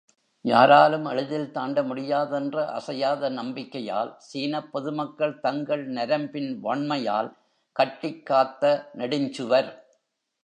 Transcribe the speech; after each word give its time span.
யாராலும் 0.45 1.03
எளிதில் 1.05 1.51
தாண்டமுடியாதென்ற 1.53 2.63
அசையாத 2.69 3.29
நம்பிக்கையால் 3.29 4.11
சீனப் 4.19 4.71
பொதுமக்கள் 4.71 5.35
தங்கள் 5.39 5.83
நரம்பின் 5.89 6.51
வண்மையால் 6.63 7.29
கட்டிக்காத்த 7.75 8.73
நெடுஞ்சுவர். 8.93 9.69